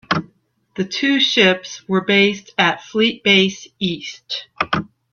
The 0.77 0.83
two 0.83 1.19
ships 1.19 1.87
were 1.87 2.01
based 2.03 2.55
at 2.57 2.81
Fleet 2.81 3.23
Base 3.23 3.67
East. 3.77 4.47